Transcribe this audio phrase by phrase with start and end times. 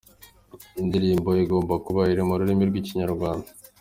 [0.81, 3.49] Indirimbo igomba kuba iri mu rurimi rw’ikinyarwanda.